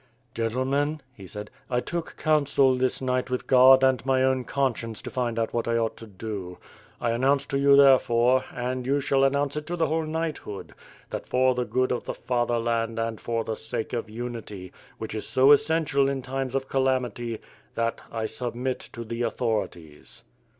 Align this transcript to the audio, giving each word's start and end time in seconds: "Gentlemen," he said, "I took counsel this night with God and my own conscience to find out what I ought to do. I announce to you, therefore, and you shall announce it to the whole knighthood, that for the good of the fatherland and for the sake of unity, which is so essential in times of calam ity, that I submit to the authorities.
"Gentlemen," 0.33 1.01
he 1.13 1.27
said, 1.27 1.51
"I 1.69 1.79
took 1.79 2.17
counsel 2.17 2.73
this 2.73 3.01
night 3.03 3.29
with 3.29 3.45
God 3.45 3.83
and 3.83 4.03
my 4.03 4.23
own 4.23 4.45
conscience 4.45 4.99
to 5.03 5.11
find 5.11 5.37
out 5.37 5.53
what 5.53 5.67
I 5.67 5.77
ought 5.77 5.95
to 5.97 6.07
do. 6.07 6.57
I 6.99 7.11
announce 7.11 7.45
to 7.45 7.59
you, 7.59 7.75
therefore, 7.75 8.43
and 8.51 8.83
you 8.87 8.99
shall 8.99 9.23
announce 9.23 9.57
it 9.57 9.67
to 9.67 9.75
the 9.75 9.85
whole 9.85 10.07
knighthood, 10.07 10.73
that 11.11 11.27
for 11.27 11.53
the 11.53 11.65
good 11.65 11.91
of 11.91 12.05
the 12.05 12.15
fatherland 12.15 12.97
and 12.97 13.21
for 13.21 13.43
the 13.43 13.53
sake 13.55 13.93
of 13.93 14.09
unity, 14.09 14.73
which 14.97 15.13
is 15.13 15.27
so 15.27 15.51
essential 15.51 16.09
in 16.09 16.23
times 16.23 16.55
of 16.55 16.67
calam 16.67 17.05
ity, 17.05 17.39
that 17.75 18.01
I 18.11 18.25
submit 18.25 18.79
to 18.93 19.03
the 19.03 19.21
authorities. 19.21 20.23